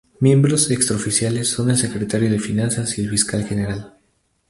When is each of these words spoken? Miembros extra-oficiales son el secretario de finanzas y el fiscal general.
Miembros 0.19 0.71
extra-oficiales 0.71 1.47
son 1.51 1.69
el 1.69 1.77
secretario 1.77 2.27
de 2.27 2.39
finanzas 2.39 2.97
y 2.97 3.01
el 3.03 3.11
fiscal 3.11 3.43
general. 3.45 3.93